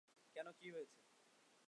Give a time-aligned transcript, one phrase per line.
[0.35, 0.99] কেন, কী হয়েছে?